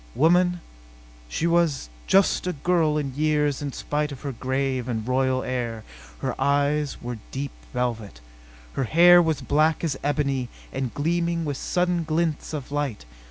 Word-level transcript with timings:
Woman? 0.15 0.61
She 1.29 1.45
was 1.45 1.89
just 2.07 2.47
a 2.47 2.53
girl 2.53 2.97
in 2.97 3.13
years 3.13 3.61
in 3.61 3.71
spite 3.71 4.11
of 4.11 4.21
her 4.21 4.31
grave 4.31 4.87
and 4.87 5.07
royal 5.07 5.43
air. 5.43 5.83
Her 6.21 6.33
eyes 6.41 6.97
were 7.03 7.19
deep 7.29 7.51
violet. 7.71 8.19
Her 8.73 8.85
hair 8.85 9.21
was 9.21 9.41
black 9.41 9.83
as 9.83 9.99
ebony 10.03 10.49
and 10.73 10.91
gleaming 10.91 11.45
with 11.45 11.57
sudden 11.57 12.03
glints 12.03 12.51
of 12.51 12.71
light. 12.71 13.05